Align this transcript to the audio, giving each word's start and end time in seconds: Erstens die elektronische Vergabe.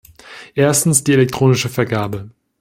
Erstens 0.55 1.03
die 1.03 1.13
elektronische 1.13 1.69
Vergabe. 1.69 2.31